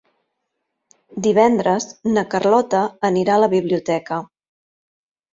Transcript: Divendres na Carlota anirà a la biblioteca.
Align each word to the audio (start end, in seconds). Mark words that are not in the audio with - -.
Divendres 1.25 1.85
na 2.15 2.23
Carlota 2.31 2.79
anirà 3.09 3.35
a 3.35 3.43
la 3.43 3.51
biblioteca. 3.51 4.19